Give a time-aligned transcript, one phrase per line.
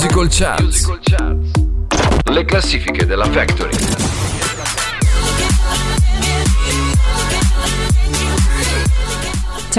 [0.00, 0.86] Musical Charts.
[2.30, 4.07] Le classifiche della Factory.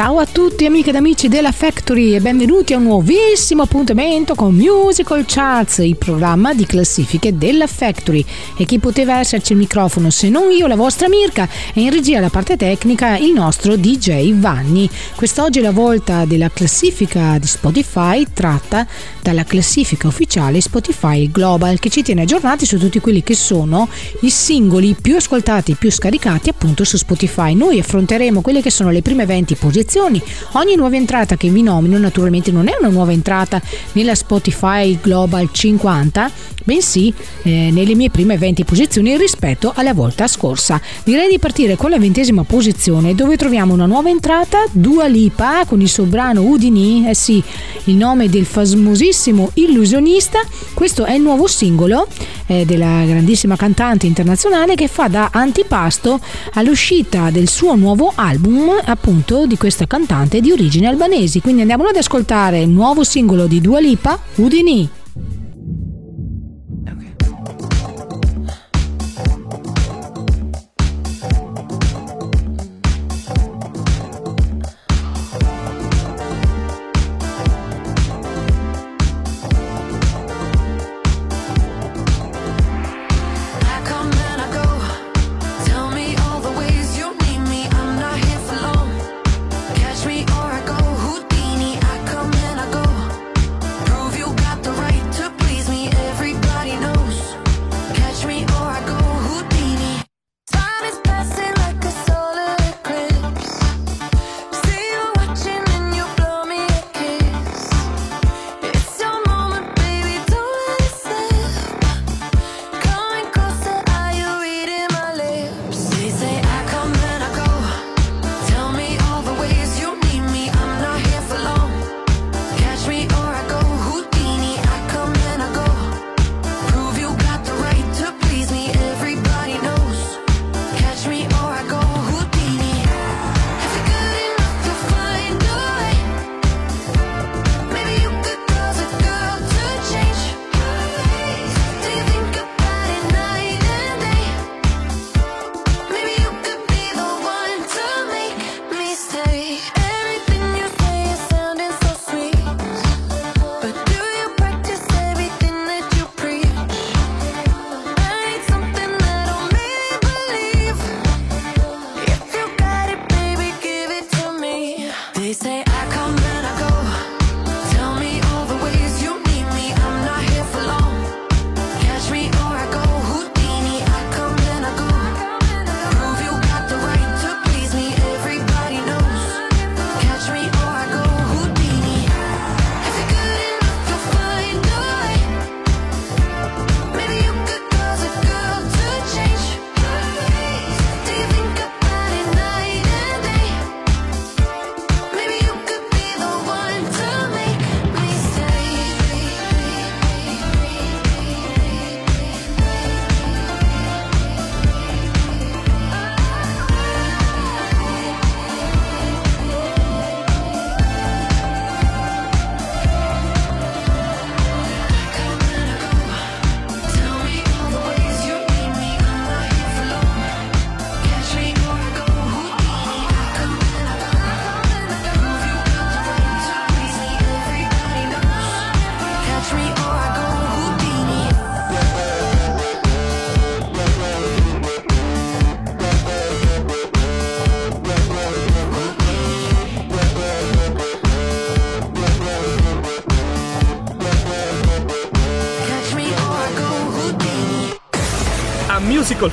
[0.02, 4.56] Ciao a tutti amiche ed amici della Factory e benvenuti a un nuovissimo appuntamento con
[4.56, 8.24] Musical Charts, il programma di classifiche della Factory.
[8.58, 12.20] E chi poteva esserci il microfono se non io, la vostra Mirka, e in regia
[12.20, 14.90] alla parte tecnica il nostro DJ Vanni.
[15.18, 18.88] Quest'oggi è la volta della classifica di Spotify tratta
[19.22, 23.90] dalla classifica ufficiale Spotify Global che ci tiene aggiornati su tutti quelli che sono
[24.22, 27.54] i singoli più ascoltati, più scaricati appunto su Spotify.
[27.54, 30.22] Noi affronteremo quelle che sono le prime 20 posizioni posizioni.
[30.52, 33.60] Ogni nuova entrata che vi nomino naturalmente non è una nuova entrata
[33.94, 36.32] nella Spotify Global 50,
[36.64, 40.80] bensì eh, nelle mie prime 20 posizioni rispetto alla volta scorsa.
[41.04, 45.82] Direi di partire con la ventesima posizione dove troviamo una nuova entrata, Dua Lipa con
[45.82, 47.44] il suo brano Udini, eh sì,
[47.86, 50.40] il nome del famosissimo illusionista.
[50.74, 52.08] Questo è il nuovo singolo
[52.46, 56.20] eh, della grandissima cantante internazionale che fa da antipasto
[56.54, 61.40] all'uscita del suo nuovo album appunto di questa cantante di origini albanesi.
[61.40, 64.99] Quindi andiamo ad ascoltare il nuovo singolo di Dua Lipa, Udini.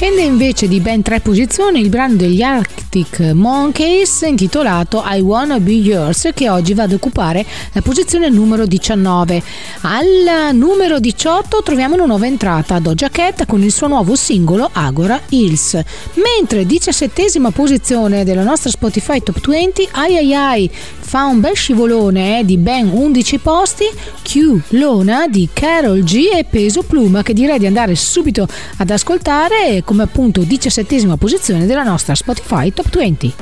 [0.00, 5.72] Scende invece di ben tre posizioni il brano degli Arctic Monkeys intitolato I Wanna Be
[5.72, 7.44] Yours che oggi va ad occupare
[7.74, 9.42] la posizione numero 19.
[9.82, 15.20] Al numero 18 troviamo una nuova entrata Doja Cat con il suo nuovo singolo Agora
[15.28, 15.78] Hills.
[16.14, 20.70] Mentre 17 posizione della nostra Spotify Top 20 ai ai ai
[21.10, 23.84] fa un bel scivolone eh, di ben 11 posti
[24.22, 29.82] Q Lona di Carol G e Peso Pluma che direi di andare subito ad ascoltare
[29.90, 33.34] come appunto 17 posizione della nostra Spotify Top 20.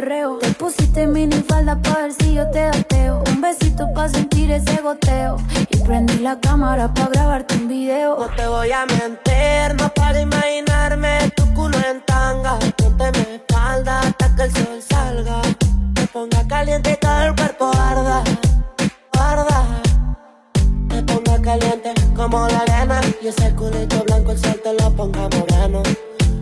[0.00, 0.38] Perreo.
[0.38, 3.22] Te pusiste mini falda pa' ver si yo te ateo.
[3.30, 5.36] Un besito pa' sentir ese goteo.
[5.68, 8.16] Y prendí la cámara pa' grabarte un video.
[8.18, 12.58] No te voy a mentir, no para imaginarme tu culo en tanga.
[12.76, 15.42] Ponte mi espalda hasta que el sol salga.
[15.94, 18.22] Te ponga caliente y todo el cuerpo arda,
[19.18, 19.60] arda.
[20.88, 23.00] Te ponga caliente como la arena.
[23.22, 25.82] Y ese culito blanco el sol te lo ponga moreno.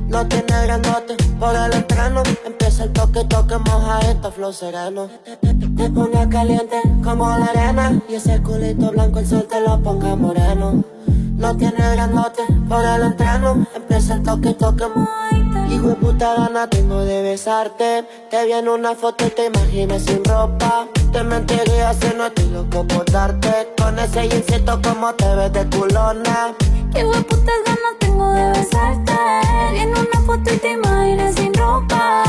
[0.08, 2.22] No tiene grandote por el entreno.
[2.46, 5.08] Empieza el toque, toque, moja esto, flow sereno.
[5.76, 8.00] Te, ponga caliente como la arena.
[8.08, 10.82] Y ese culito blanco el sol te lo ponga moreno.
[11.06, 13.66] No tiene grandote por el entreno.
[13.74, 14.84] Empieza el toque, toque,
[15.70, 18.04] Hijo de puta gana tengo de besarte.
[18.30, 20.88] Te vi en una foto y te imaginas sin ropa.
[21.12, 23.74] Te mentiría si no estoy loco por darte.
[23.76, 26.54] Con ese jeansito como te ves de culona.
[26.94, 29.12] Qué putas ganas tengo de besarte.
[30.00, 32.22] Una foto y te imaginas sin ropa.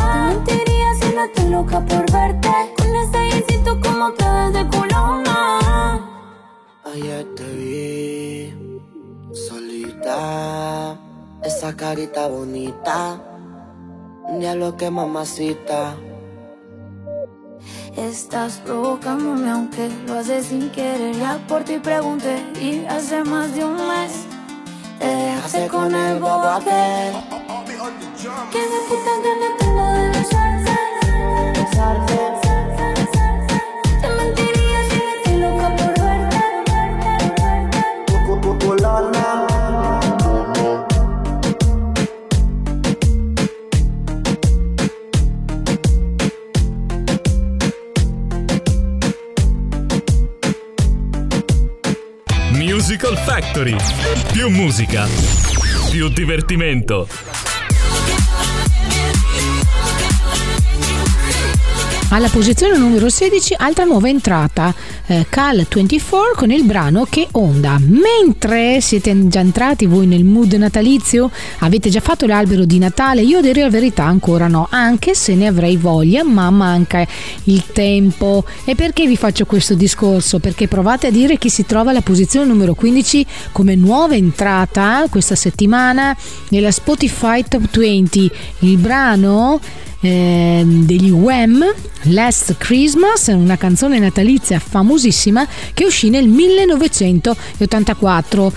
[0.45, 2.49] Te mentiría si no estoy loca por verte.
[2.77, 6.09] Con ese jeansito como te ves de culona.
[6.85, 8.89] Ayer te vi
[9.33, 10.97] solita,
[11.43, 13.21] esa carita bonita,
[14.39, 15.95] diablo que mamacita.
[17.95, 21.15] Estás provocándome aunque lo haces sin querer.
[21.15, 24.25] Ya por ti pregunté y hace más de un mes
[24.99, 27.13] te dejaste con el bobo aquel.
[28.51, 30.73] Que de puta gana tengo de besarte.
[31.59, 32.48] Besarte.
[53.31, 53.75] Factory.
[54.31, 55.05] Più musica,
[55.91, 57.07] più divertimento.
[62.09, 64.73] Alla posizione numero 16, altra nuova entrata,
[65.09, 67.79] eh, Cal 24 con il brano Che Onda.
[67.79, 73.41] Mentre siete già entrati voi nel mood natalizio, avete già fatto l'albero di Natale, io
[73.41, 77.05] direi la verità ancora no, anche se ne avrei voglia, ma manca
[77.45, 78.45] il tempo.
[78.65, 80.39] E perché vi faccio questo discorso?
[80.39, 85.35] Perché provate a dire chi si trova alla posizione numero 15 come nuova entrata questa
[85.35, 86.15] settimana
[86.49, 88.31] nella Spotify Top 20.
[88.59, 89.59] Il brano
[90.01, 91.65] eh, degli Wham,
[92.03, 98.53] Last Christmas, una canzone natalizia famosissima che uscì nel 1984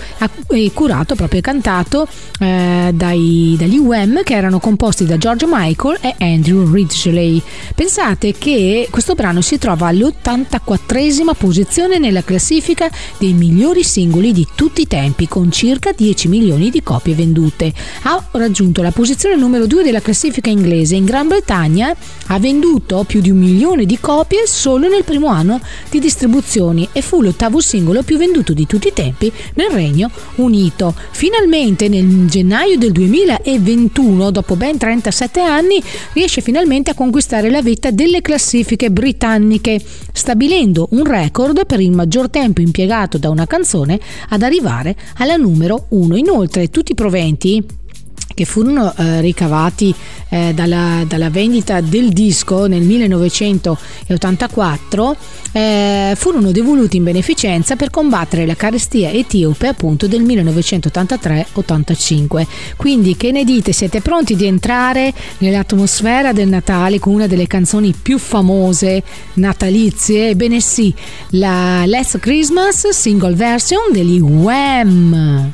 [0.49, 2.07] e curato proprio e cantato
[2.39, 7.41] eh, dai, dagli Wham che erano composti da George Michael e Andrew Ridgeley.
[7.75, 14.79] Pensate che questo brano si trova all'84esima posizione nella classifica dei migliori singoli di tutti
[14.81, 17.73] i tempi con circa 10 milioni di copie vendute.
[18.03, 21.32] Ha raggiunto la posizione numero 2 della classifica inglese in Gran Bretagna
[22.27, 25.59] ha venduto più di un milione di copie solo nel primo anno
[25.89, 30.93] di distribuzioni e fu l'ottavo singolo più venduto di tutti i tempi nel Regno Unito.
[31.11, 35.81] Finalmente nel gennaio del 2021, dopo ben 37 anni,
[36.13, 42.29] riesce finalmente a conquistare la vetta delle classifiche britanniche, stabilendo un record per il maggior
[42.29, 43.99] tempo impiegato da una canzone
[44.29, 46.15] ad arrivare alla numero 1.
[46.17, 47.81] Inoltre tutti i proventi
[48.33, 49.93] che furono eh, ricavati
[50.29, 55.15] eh, dalla, dalla, vendita del disco nel 1984
[55.51, 63.31] eh, furono devoluti in beneficenza per combattere la carestia etiope appunto del 1983-85 quindi che
[63.31, 63.71] ne dite?
[63.73, 70.29] Siete pronti di entrare nell'atmosfera del Natale con una delle canzoni più famose natalizie?
[70.29, 70.93] Ebbene sì
[71.29, 75.53] la Last Christmas single version degli Wham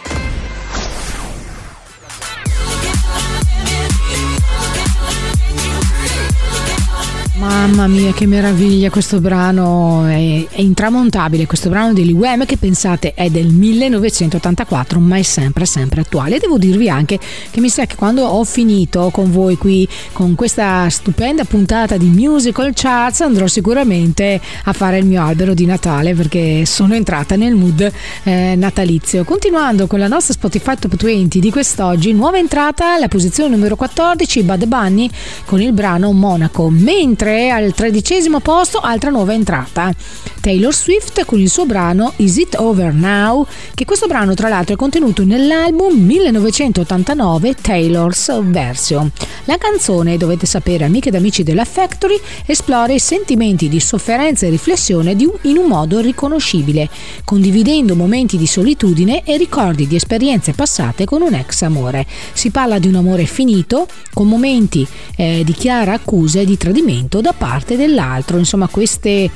[7.61, 13.13] Mamma mia, che meraviglia questo brano, è, è intramontabile questo brano degli Wham che pensate
[13.13, 16.39] è del 1984 ma è sempre sempre attuale.
[16.39, 17.19] devo dirvi anche
[17.51, 22.07] che mi sa che quando ho finito con voi qui con questa stupenda puntata di
[22.07, 27.53] Musical Charts andrò sicuramente a fare il mio albero di Natale perché sono entrata nel
[27.53, 27.91] mood
[28.23, 29.23] eh, natalizio.
[29.23, 34.41] Continuando con la nostra Spotify Top 20 di quest'oggi, nuova entrata alla posizione numero 14
[34.41, 35.07] Bad Bunny
[35.45, 39.93] con il brano Monaco, mentre 3 al tredicesimo posto, altra nuova entrata.
[40.41, 44.73] Taylor Swift con il suo brano Is It Over Now, che questo brano tra l'altro
[44.73, 49.11] è contenuto nell'album 1989 Taylor's Version.
[49.45, 54.49] La canzone, dovete sapere amiche ed amici della Factory, esplora i sentimenti di sofferenza e
[54.49, 56.89] riflessione in un modo riconoscibile,
[57.23, 62.07] condividendo momenti di solitudine e ricordi di esperienze passate con un ex amore.
[62.33, 67.21] Si parla di un amore finito, con momenti eh, di chiara accusa e di tradimento
[67.21, 68.37] da parte dell'altro.
[68.37, 69.27] Insomma, queste,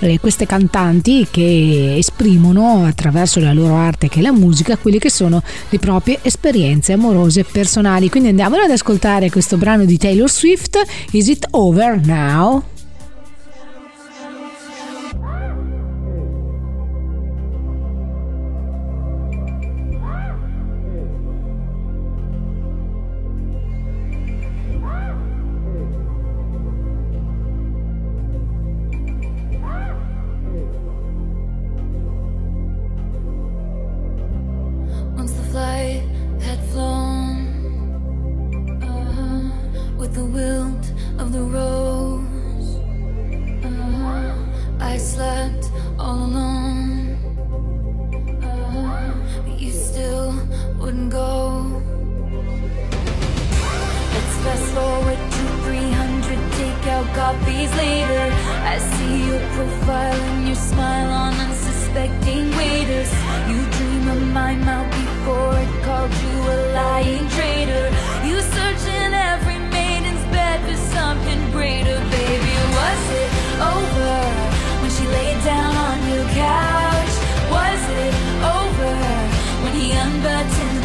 [0.00, 5.10] eh, queste cantanti che esprimono attraverso la loro arte che è la musica quelle che
[5.10, 8.10] sono le proprie esperienze amorose personali.
[8.10, 10.78] Quindi andiamo ad ascoltare questo brano di Taylor Swift,
[11.12, 12.62] Is It Over Now?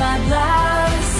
[0.01, 1.13] my blouse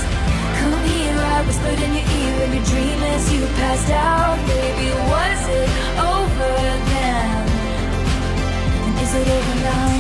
[0.57, 4.89] Come here, I whispered in your ear in your dream as you passed out Baby,
[5.13, 5.70] was it
[6.13, 6.53] over
[6.91, 7.44] then?
[8.85, 9.91] And is it over now?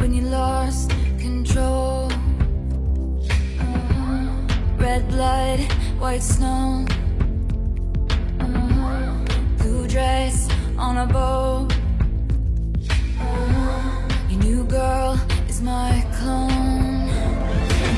[0.00, 0.88] When you lost
[1.26, 2.12] control
[3.60, 4.82] uh -huh.
[4.84, 5.58] Red blood,
[6.02, 6.84] white snow
[8.40, 9.12] uh -huh.
[9.58, 10.36] Blue dress
[10.76, 11.73] on a boat
[15.64, 17.06] my clone.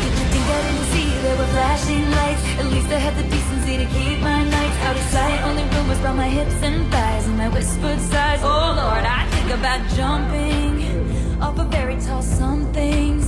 [0.00, 2.42] Did you think I didn't see there were flashing lights?
[2.60, 5.42] At least I had the decency to keep my nights out of sight.
[5.42, 8.40] Only rumors about my hips and thighs and my whispered sighs.
[8.44, 13.26] Oh Lord, I think about jumping off a very tall somethings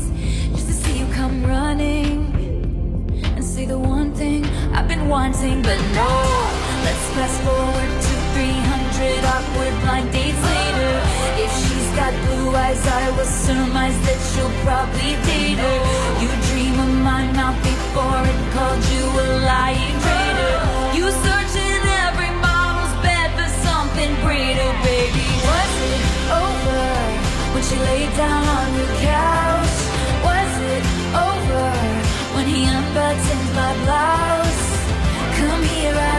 [0.55, 2.33] just to see you come running
[3.35, 6.11] and say the one thing I've been wanting, but no.
[6.87, 10.95] Let's fast forward to 300 awkward blind dates later
[11.45, 15.79] If she's got blue eyes, I will surmise that she'll probably date her
[16.23, 20.57] You dream of my mouth before it called you a lying traitor
[20.99, 26.05] You search in every model's bed for something greater, baby Was it
[26.43, 26.85] over
[27.55, 29.77] when she laid down on your couch?
[30.29, 30.85] Was it
[31.29, 31.67] over
[32.35, 34.48] when he unbuttoned my blouse?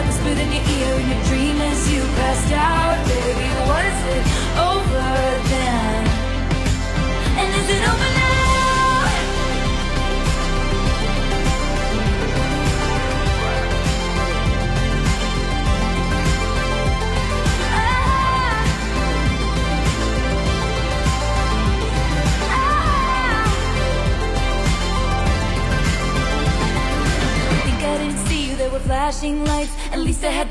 [0.06, 0.96] whispered in your ear
[1.60, 4.24] as you passed out Baby, was it
[4.58, 6.09] over then?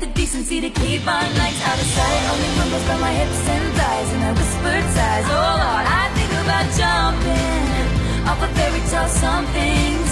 [0.00, 2.22] the decency to keep our nights out of sight.
[2.32, 5.26] Only rumbles from my hips and thighs And I whispered sighs.
[5.28, 7.84] Oh Lord, I think about jumping
[8.28, 10.10] Off a fairy tale somethings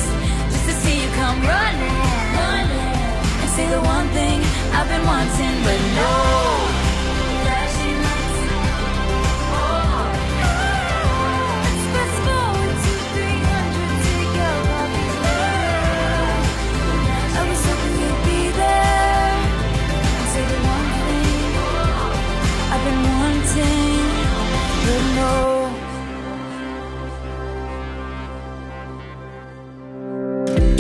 [0.53, 1.97] Just to see you come running,
[2.37, 2.97] running.
[3.41, 4.45] And say the one thing
[4.77, 5.58] I've been wanting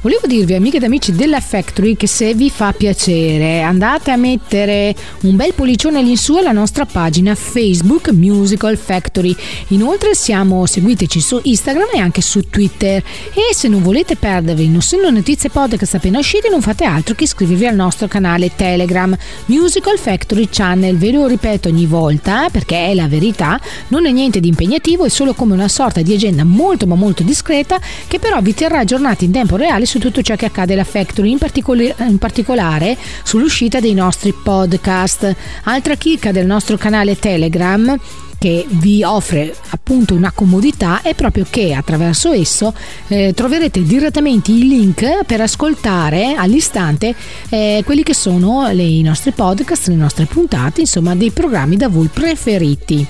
[0.00, 4.94] Volevo dirvi, amiche ed amici della Factory, che se vi fa piacere andate a mettere
[5.22, 9.34] un bel pollicione all'insù alla nostra pagina Facebook Musical Factory.
[9.68, 13.02] Inoltre siamo, seguiteci su Instagram e anche su Twitter.
[13.32, 17.66] E se non volete perdervi nessuna notizie podcast appena uscite, non fate altro che iscrivervi
[17.66, 20.96] al nostro canale Telegram Musical Factory Channel.
[20.96, 25.08] Ve lo ripeto ogni volta perché è la verità, non è niente di impegnativo, è
[25.08, 29.24] solo come una sorta di agenda molto ma molto discreta che però vi terrà aggiornati
[29.24, 33.80] in tempo reale su tutto ciò che accade alla Factory, in, particol- in particolare sull'uscita
[33.80, 35.34] dei nostri podcast.
[35.64, 37.98] Altra chicca del nostro canale Telegram
[38.38, 42.72] che vi offre appunto una comodità è proprio che attraverso esso
[43.08, 47.14] eh, troverete direttamente i link per ascoltare all'istante
[47.48, 51.88] eh, quelli che sono le, i nostri podcast, le nostre puntate, insomma dei programmi da
[51.88, 53.06] voi preferiti.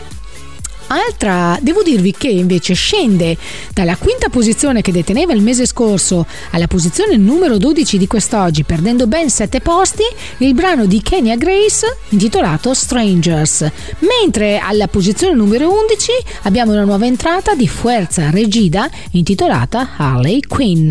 [0.91, 3.37] Altra, devo dirvi che invece scende
[3.75, 9.07] dalla quinta posizione che deteneva il mese scorso alla posizione numero 12 di quest'oggi, perdendo
[9.07, 10.05] ben 7 posti,
[10.39, 13.71] il brano di Kenya Grace intitolato Strangers.
[13.99, 16.11] Mentre alla posizione numero 11
[16.45, 20.91] abbiamo una nuova entrata di Fuerza Regida intitolata Harley Quinn.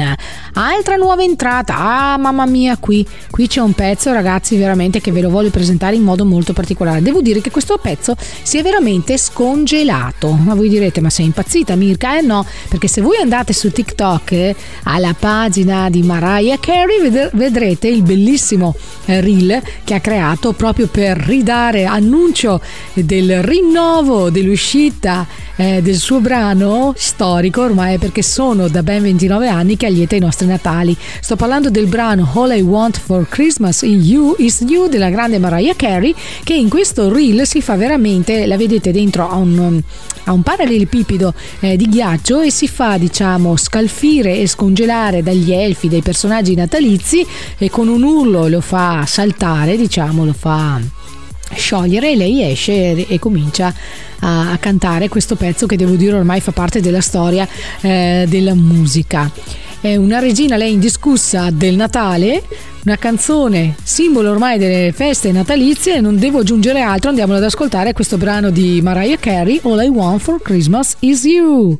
[0.54, 5.22] Altra nuova entrata, ah mamma mia, qui, qui c'è un pezzo ragazzi veramente che ve
[5.22, 7.02] lo voglio presentare in modo molto particolare.
[7.02, 10.32] Devo dire che questo pezzo si è veramente scongelato gelato.
[10.32, 12.18] Ma voi direte, ma sei impazzita Mirka?
[12.18, 17.88] Eh no, perché se voi andate su TikTok eh, alla pagina di Mariah Carey vedrete
[17.88, 22.62] il bellissimo eh, reel che ha creato proprio per ridare annuncio
[22.94, 25.26] del rinnovo dell'uscita
[25.58, 30.20] eh, del suo brano storico ormai perché sono da ben 29 anni che allieta i
[30.20, 30.96] nostri Natali.
[31.20, 35.40] Sto parlando del brano All I Want for Christmas in You is You della grande
[35.40, 39.82] Mariah Carey che in questo reel si fa veramente, la vedete dentro a un
[40.28, 45.88] a un parallelepipedo eh, di ghiaccio e si fa diciamo scalfire e scongelare dagli elfi,
[45.88, 47.26] dai personaggi natalizi
[47.58, 50.82] e con un urlo lo fa saltare, diciamo, lo fa
[51.56, 53.74] sciogliere e lei esce e, comincia
[54.20, 57.48] a, a, cantare questo pezzo che devo dire ormai fa parte della storia
[57.82, 59.30] eh, della musica.
[59.80, 62.44] È una regina lei indiscussa del Natale,
[62.84, 68.18] una canzone simbolo ormai delle feste natalizie non devo aggiungere altro, andiamo ad ascoltare questo
[68.18, 71.80] brano di Mariah Carey, All I Want for Christmas is You.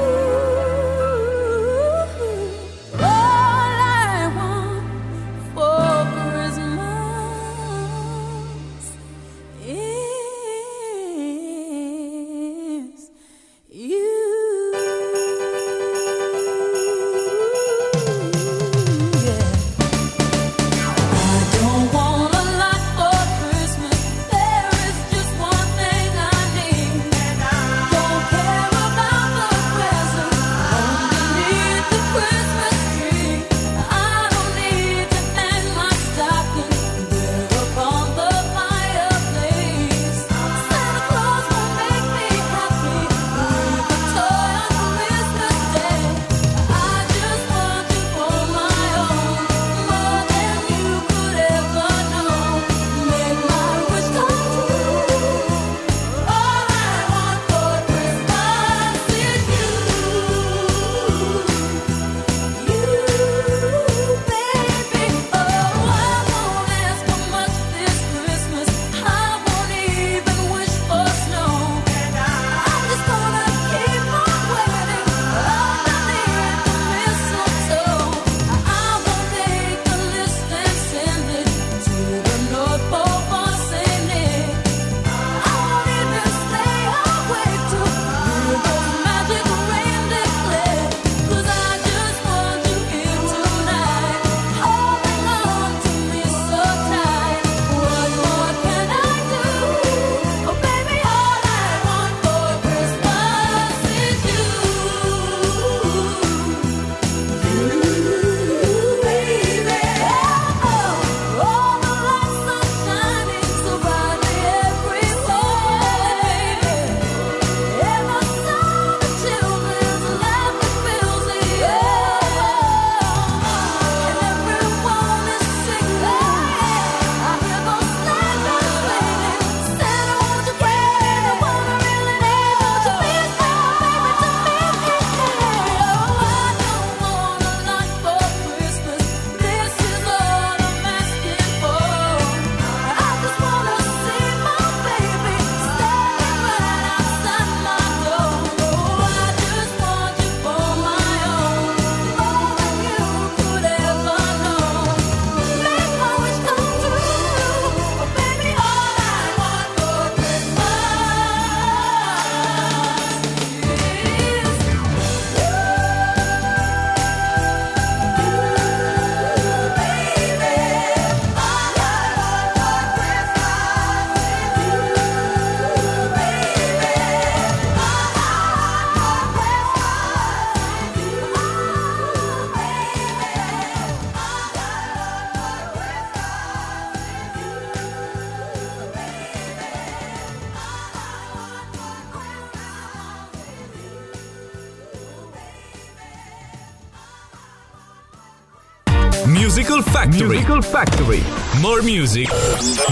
[199.61, 200.27] Musical Factory.
[200.27, 201.23] Musical Factory.
[201.59, 202.27] More music,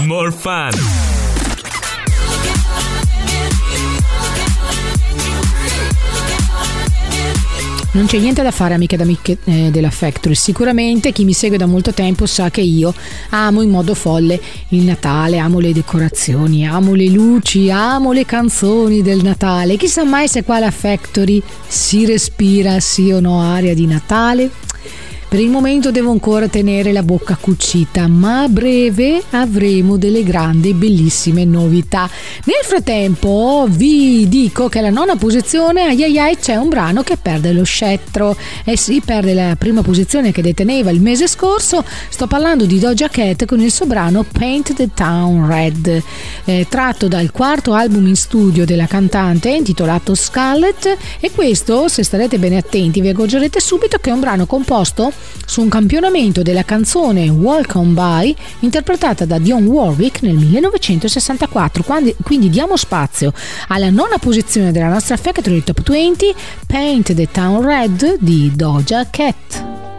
[0.06, 0.70] more fun.
[7.92, 11.58] Non c'è niente da fare amiche ed amiche eh, della Factory, sicuramente chi mi segue
[11.58, 12.94] da molto tempo sa che io
[13.30, 19.02] amo in modo folle il Natale, amo le decorazioni, amo le luci, amo le canzoni
[19.02, 19.76] del Natale.
[19.76, 24.68] Chissà mai se qua alla Factory si respira sì o no aria di Natale?
[25.30, 30.70] Per il momento devo ancora tenere la bocca cucita, ma a breve avremo delle grandi
[30.70, 32.10] e bellissime novità.
[32.46, 37.16] Nel frattempo vi dico che alla nona posizione ai ai ai c'è un brano che
[37.16, 38.36] perde lo scettro.
[38.64, 41.84] Eh sì, perde la prima posizione che deteneva il mese scorso.
[42.08, 46.02] Sto parlando di Doja Cat con il suo brano Paint the Town Red,
[46.44, 52.36] eh, tratto dal quarto album in studio della cantante intitolato Scarlet e questo, se starete
[52.40, 57.28] bene attenti, vi accorgerete subito che è un brano composto su un campionamento della canzone
[57.28, 61.84] On By interpretata da Dion Warwick nel 1964.
[62.22, 63.32] Quindi diamo spazio
[63.68, 66.34] alla nona posizione della nostra Factory Top 20
[66.66, 69.89] Paint the Town Red di Doja Cat.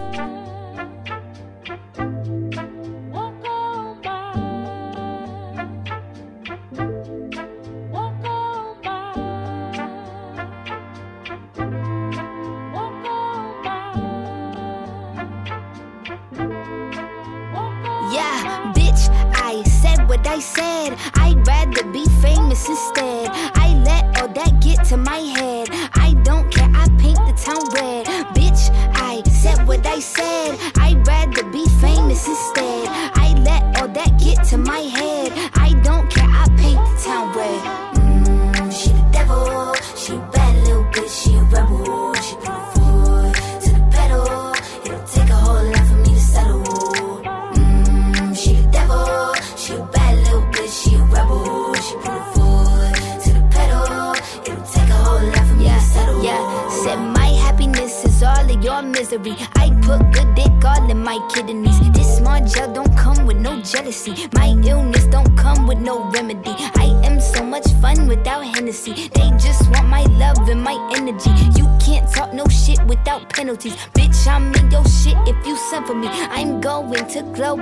[22.62, 23.01] This is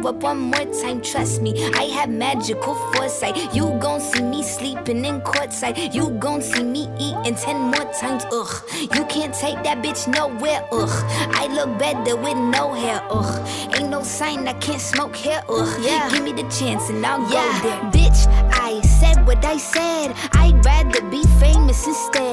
[0.06, 1.52] up one more time, trust me.
[1.74, 3.54] I have magical foresight.
[3.54, 5.94] You gon' see me sleeping in courtside.
[5.94, 8.64] You gon' see me eating ten more times, ugh.
[8.96, 11.04] You can't take that bitch nowhere, ugh.
[11.34, 13.48] I look better with no hair, ugh.
[13.76, 15.80] Ain't no sign I can't smoke hair, ugh.
[15.82, 16.10] Yeah.
[16.12, 17.62] Give me the chance and I'll yeah.
[17.62, 17.82] go there.
[17.92, 20.16] Bitch, I said what I said.
[20.34, 22.29] I'd rather be famous instead.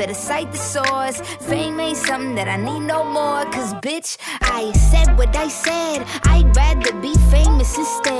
[0.00, 1.20] Better cite the source.
[1.48, 3.44] Fame ain't something that I need no more.
[3.52, 6.06] Cause bitch, I said what I said.
[6.24, 8.19] I'd rather be famous instead.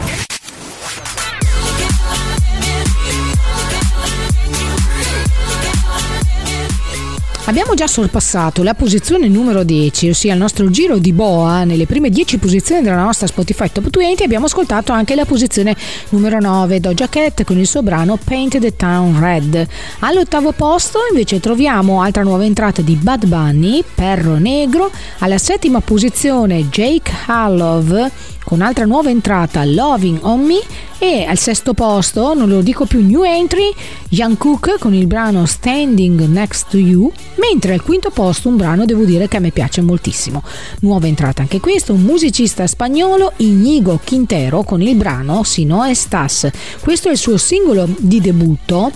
[7.51, 12.09] Abbiamo già sorpassato la posizione numero 10, ossia il nostro giro di boa nelle prime
[12.09, 14.23] 10 posizioni della nostra Spotify Top 20.
[14.23, 15.75] Abbiamo ascoltato anche la posizione
[16.11, 19.67] numero 9, Doja Cat con il suo brano Paint the Town Red.
[19.99, 24.89] All'ottavo posto invece troviamo altra nuova entrata di Bad Bunny, Perro Negro.
[25.17, 28.11] Alla settima posizione Jake Harlov
[28.51, 30.59] con altra nuova entrata Loving on Me
[30.99, 33.73] e al sesto posto, non lo dico più new entry,
[34.09, 38.83] Young Cook con il brano Standing Next to You, mentre al quinto posto un brano
[38.83, 40.43] devo dire che a me piace moltissimo.
[40.81, 46.49] Nuova entrata anche questo, un musicista spagnolo Inigo Quintero con il brano Sino Estas.
[46.81, 48.91] Questo è il suo singolo di debutto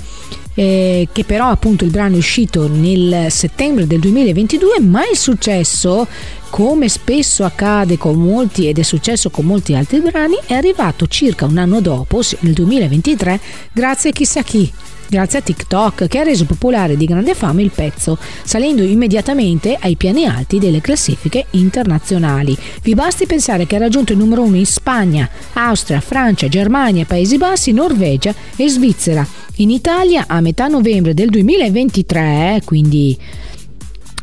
[0.56, 6.08] eh, che però appunto il brano è uscito nel settembre del 2022, ma il successo,
[6.50, 11.46] come spesso accade con molti ed è successo con molti altri brani, è arrivato circa
[11.46, 13.40] un anno dopo, nel 2023,
[13.72, 14.72] grazie a chissà chi
[15.08, 19.96] grazie a TikTok che ha reso popolare di grande fama il pezzo, salendo immediatamente ai
[19.96, 22.58] piani alti delle classifiche internazionali.
[22.82, 27.38] Vi basti pensare che ha raggiunto il numero uno in Spagna, Austria, Francia, Germania, Paesi
[27.38, 29.28] Bassi, Norvegia e Svizzera.
[29.60, 33.18] In Italia a metà novembre del 2023, quindi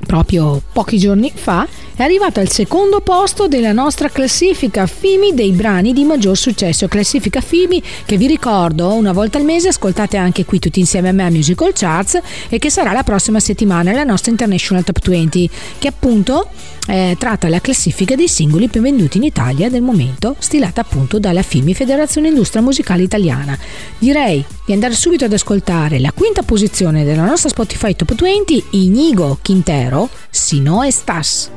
[0.05, 5.93] proprio pochi giorni fa, è arrivato al secondo posto della nostra classifica FIMI dei brani
[5.93, 6.89] di maggior successo.
[6.89, 11.13] Classifica FIMI che vi ricordo una volta al mese ascoltate anche qui tutti insieme a
[11.13, 15.51] me a Musical Charts e che sarà la prossima settimana la nostra International Top 20
[15.79, 16.49] che appunto
[16.89, 21.43] eh, tratta la classifica dei singoli più venduti in Italia del momento stilata appunto dalla
[21.43, 23.59] FIMI Federazione Industria Musicale Italiana.
[23.99, 29.39] Direi di andare subito ad ascoltare la quinta posizione della nostra Spotify Top 20 Inigo
[29.43, 31.51] Quintero, Sino Estás.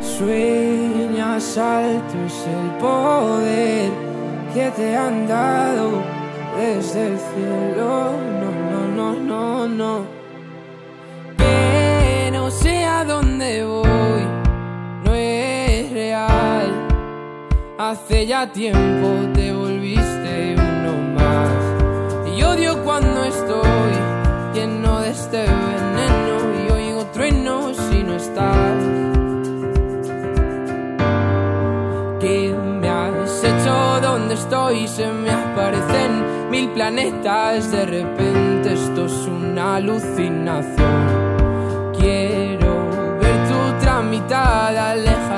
[0.00, 3.90] Sueñas alto es el poder
[4.54, 6.02] que te han dado
[6.56, 8.12] desde el cielo.
[8.40, 10.20] No, no, no, no, no.
[12.50, 14.39] No sé a dónde voy,
[17.82, 22.36] Hace ya tiempo te volviste uno más.
[22.36, 23.92] Y odio cuando estoy
[24.52, 29.00] lleno de este veneno y oigo truenos si no estás.
[34.02, 37.72] donde estoy se me aparecen mil planetas.
[37.72, 41.94] De repente esto es una alucinación.
[41.98, 42.90] Quiero
[43.20, 45.29] ver tu tramitada, de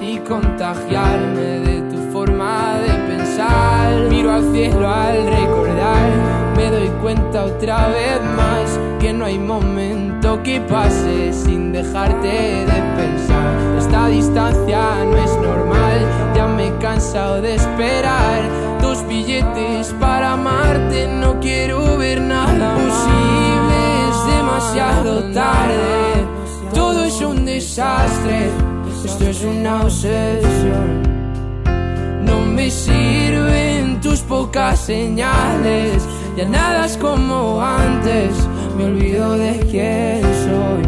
[0.00, 4.08] y contagiarme de tu forma de pensar.
[4.10, 6.10] Miro al cielo al recordar,
[6.56, 12.82] me doy cuenta otra vez más que no hay momento que pase sin dejarte de
[12.96, 13.78] pensar.
[13.78, 18.40] Esta distancia no es normal me he cansado de esperar
[18.80, 21.06] dos billetes para amarte.
[21.08, 23.78] No quiero ver nada posible,
[24.10, 26.26] es demasiado tarde.
[26.74, 28.50] Todo es un desastre,
[29.22, 31.02] esto es una obsesión.
[32.24, 36.02] No me sirven tus pocas señales,
[36.36, 38.34] ya nada es como antes.
[38.76, 40.82] Me olvido de quién soy.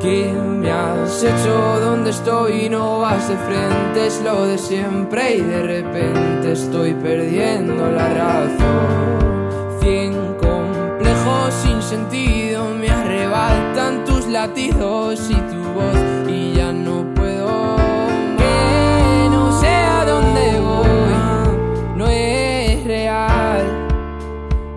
[0.00, 1.80] ¿Qué me has hecho?
[1.80, 2.68] ¿Dónde estoy?
[2.68, 9.80] No vas de frente, es lo de siempre y de repente estoy perdiendo la razón.
[9.80, 17.76] Cien complejos sin sentido me arrebatan tus latidos y tu voz y ya no puedo.
[18.36, 23.62] Que no sé a dónde voy, no es real.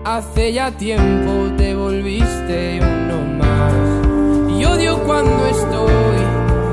[0.04, 4.08] Hace ya tiempo te volviste uno más
[4.72, 6.18] odio cuando estoy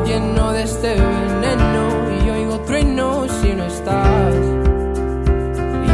[0.05, 1.83] lleno de este veneno
[2.23, 4.35] y oigo truenos si no estás.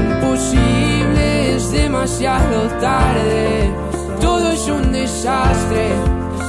[0.01, 3.71] Imposible, es demasiado tarde,
[4.19, 5.85] todo es un desastre,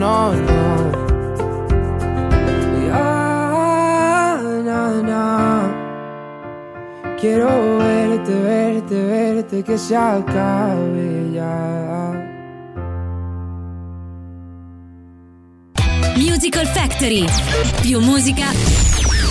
[0.00, 0.90] no, no,
[4.62, 5.74] no, no.
[7.20, 12.12] Quiero verte, verte, verte, que se acabe ya.
[16.16, 17.26] Musical Factory.
[17.82, 18.46] Più musica,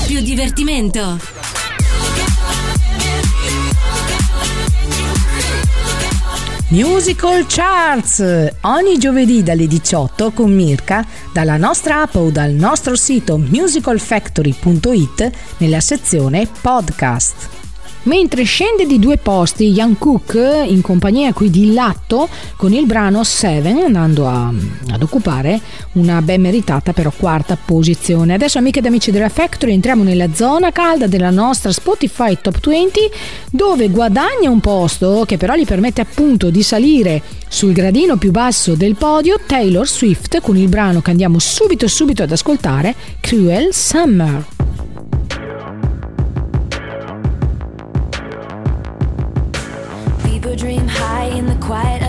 [0.06, 1.18] più divertimento.
[6.70, 11.04] Musical Charts ogni giovedì dalle 18 con Mirka
[11.34, 17.59] dalla nostra app o dal nostro sito musicalfactory.it nella sezione podcast.
[18.04, 20.34] Mentre scende di due posti Young Cook
[20.68, 24.52] in compagnia qui di Latto con il brano Seven andando a,
[24.92, 25.60] ad occupare
[25.94, 28.34] una ben meritata però quarta posizione.
[28.34, 33.00] Adesso amiche ed amici della Factory entriamo nella zona calda della nostra Spotify Top 20
[33.52, 38.76] dove guadagna un posto che però gli permette appunto di salire sul gradino più basso
[38.76, 44.46] del podio Taylor Swift con il brano che andiamo subito subito ad ascoltare Cruel Summer.
[50.60, 52.09] dream high in the quiet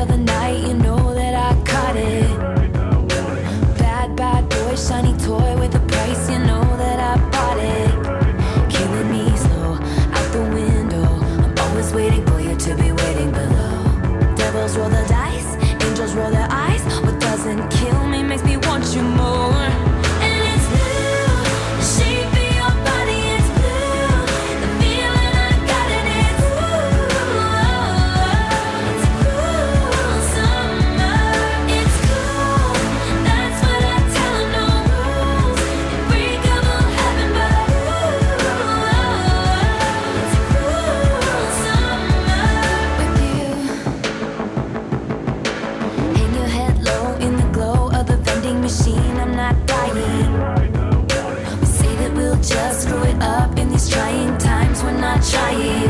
[55.31, 55.90] trying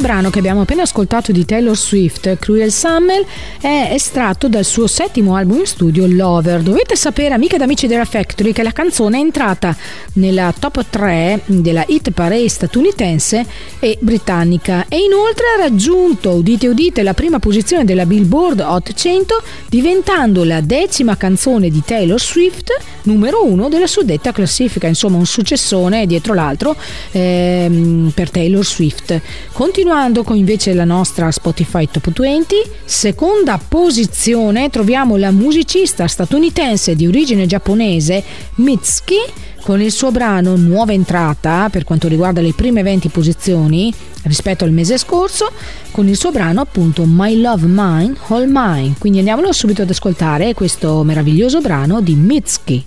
[0.00, 3.22] Questo brano che abbiamo appena ascoltato di Taylor Swift, Cruel Summer,
[3.60, 6.62] è estratto dal suo settimo album in studio Lover.
[6.62, 9.76] Dovete sapere, amiche ed amici della Factory, che la canzone è entrata
[10.14, 13.44] nella top 3 della hit parade statunitense
[13.78, 19.42] e britannica e inoltre ha raggiunto, udite udite, la prima posizione della Billboard Hot 100
[19.68, 22.72] diventando la decima canzone di Taylor Swift
[23.02, 26.76] numero uno della suddetta classifica, insomma un successone dietro l'altro
[27.12, 29.20] ehm, per Taylor Swift.
[29.52, 36.94] Continua Continuando con invece la nostra Spotify Top 20, seconda posizione troviamo la musicista statunitense
[36.94, 38.22] di origine giapponese
[38.54, 39.16] Mitsuki
[39.62, 44.70] con il suo brano Nuova entrata per quanto riguarda le prime 20 posizioni rispetto al
[44.70, 45.50] mese scorso
[45.90, 48.94] con il suo brano appunto My Love Mine All Mine.
[48.96, 52.86] Quindi andiamolo subito ad ascoltare questo meraviglioso brano di Mitsuki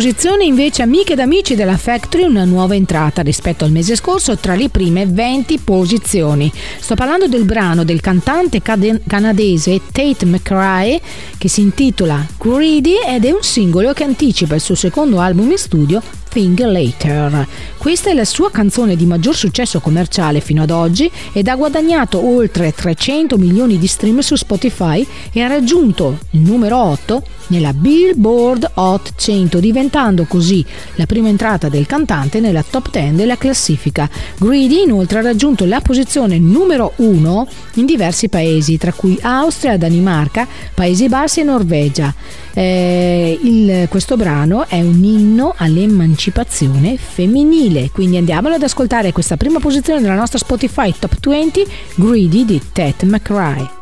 [0.00, 3.96] In prima posizione invece amiche ed amici della Factory una nuova entrata rispetto al mese
[3.96, 6.50] scorso tra le prime 20 posizioni.
[6.78, 10.98] Sto parlando del brano del cantante canadese Tate McRae
[11.36, 15.58] che si intitola Greedy ed è un singolo che anticipa il suo secondo album in
[15.58, 17.46] studio Thing Later.
[17.80, 22.22] Questa è la sua canzone di maggior successo commerciale fino ad oggi ed ha guadagnato
[22.22, 28.70] oltre 300 milioni di stream su Spotify e ha raggiunto il numero 8 nella Billboard
[28.74, 30.64] Hot 100, diventando così
[30.96, 34.08] la prima entrata del cantante nella top 10 della classifica.
[34.38, 40.46] Greedy inoltre ha raggiunto la posizione numero 1 in diversi paesi, tra cui Austria, Danimarca,
[40.74, 42.14] Paesi Bassi e Norvegia.
[42.52, 49.60] Eh, il, questo brano è un inno all'emancipazione femminile, quindi andiamolo ad ascoltare questa prima
[49.60, 53.78] posizione della nostra Spotify Top 20 Greedy di Ted McRae.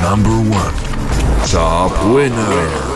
[0.00, 0.72] Number one,
[1.46, 2.87] top winner.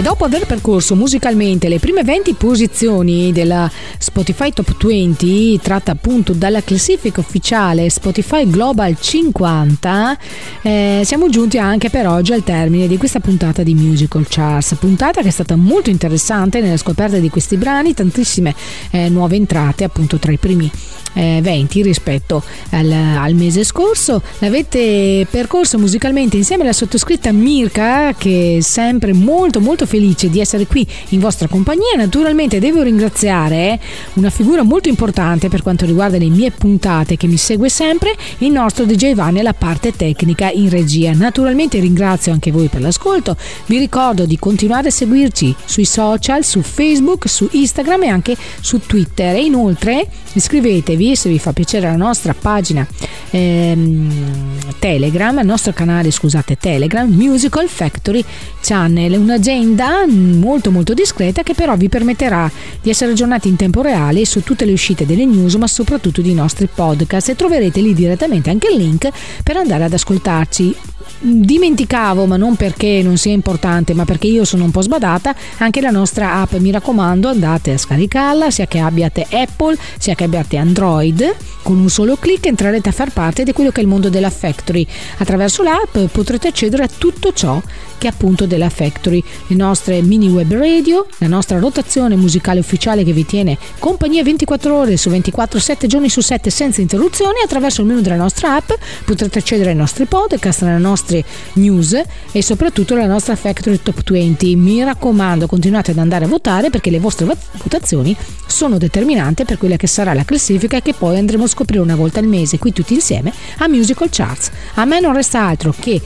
[0.00, 6.32] E dopo aver percorso musicalmente le prime 20 posizioni della Spotify Top 20, tratta appunto
[6.32, 10.18] dalla classifica ufficiale Spotify Global 50,
[10.62, 14.74] eh, siamo giunti anche per oggi al termine di questa puntata di Musical Charts.
[14.80, 18.54] Puntata che è stata molto interessante nella scoperta di questi brani, tantissime
[18.92, 20.72] eh, nuove entrate appunto tra i primi
[21.14, 24.22] eh, 20 rispetto al, al, mese scorso.
[24.38, 30.66] L'avete percorso musicalmente insieme alla sottoscritta Mirka che è sempre molto molto felice di essere
[30.66, 31.96] qui in vostra compagnia.
[31.96, 33.80] Naturalmente devo ringraziare
[34.14, 38.52] una figura molto importante per quanto riguarda le mie puntate che mi segue sempre, il
[38.52, 41.12] nostro DJ Vanni alla parte tecnica in regia.
[41.12, 43.36] Naturalmente ringrazio anche voi per l'ascolto.
[43.66, 48.78] Vi ricordo di continuare a seguirci sui social, su Facebook, su Instagram e anche su
[48.86, 49.34] Twitter.
[49.34, 52.86] E inoltre iscrivetevi se vi fa piacere alla nostra pagina
[53.30, 54.38] ehm,
[54.78, 58.24] Telegram, al nostro canale scusate Telegram, Musical Factory
[58.60, 62.50] Channel, un'agenda molto molto discreta che però vi permetterà
[62.80, 66.34] di essere aggiornati in tempo reale su tutte le uscite delle news ma soprattutto dei
[66.34, 67.28] nostri podcast.
[67.28, 69.08] E troverete lì direttamente anche il link
[69.42, 70.76] per andare ad ascoltarci.
[71.22, 75.82] Dimenticavo, ma non perché non sia importante, ma perché io sono un po' sbadata, anche
[75.82, 80.56] la nostra app, mi raccomando, andate a scaricarla, sia che abbiate Apple, sia che abbiate
[80.56, 84.08] Android, con un solo clic entrerete a far parte di quello che è il mondo
[84.08, 84.86] della Factory.
[85.18, 87.60] Attraverso l'app potrete accedere a tutto ciò
[87.98, 93.04] che è appunto della Factory, le nostre mini web radio, la nostra rotazione musicale ufficiale
[93.04, 97.40] che vi tiene compagnia 24 ore su 24, 7 giorni su 7 senza interruzioni.
[97.44, 98.70] Attraverso il menu della nostra app
[99.04, 101.22] potrete accedere ai nostri podcast, alle nostre
[101.54, 102.00] news
[102.32, 104.56] e soprattutto alla nostra Factory Top 20.
[104.56, 109.76] Mi raccomando, continuate ad andare a votare perché le vostre votazioni sono determinanti per quella
[109.76, 112.94] che sarà la classifica che poi andremo a scoprire una volta al mese qui tutti
[112.94, 114.50] insieme a Musical Charts.
[114.74, 116.00] A me non resta altro che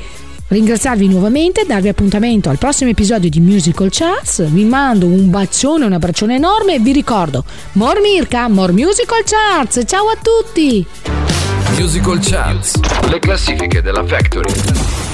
[0.48, 4.46] ringraziarvi nuovamente, darvi appuntamento al prossimo episodio di Musical Charts.
[4.46, 9.82] Vi mando un bacione, un abbraccione enorme e vi ricordo: More Mirka, More Musical Charts.
[9.86, 10.86] Ciao a tutti!
[11.76, 12.78] Musical Charts,
[13.08, 15.13] le classifiche della Factory.